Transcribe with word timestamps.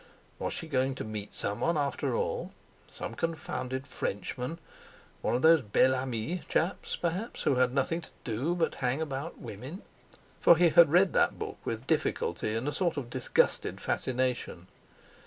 Was 0.39 0.53
she 0.53 0.67
going 0.67 0.95
to 0.95 1.03
meet 1.03 1.31
someone 1.31 1.77
after 1.77 2.15
all? 2.15 2.53
Some 2.89 3.13
confounded 3.13 3.85
Frenchman—one 3.85 5.35
of 5.35 5.43
those 5.43 5.61
"Bel 5.61 5.93
Ami" 5.93 6.41
chaps, 6.47 6.95
perhaps, 6.95 7.43
who 7.43 7.57
had 7.57 7.71
nothing 7.71 8.01
to 8.01 8.09
do 8.23 8.55
but 8.55 8.73
hang 8.81 8.99
about 8.99 9.37
women—for 9.37 10.57
he 10.57 10.69
had 10.69 10.91
read 10.91 11.13
that 11.13 11.37
book 11.37 11.59
with 11.63 11.85
difficulty 11.85 12.55
and 12.55 12.67
a 12.67 12.73
sort 12.73 12.97
of 12.97 13.11
disgusted 13.11 13.79
fascination. 13.79 14.65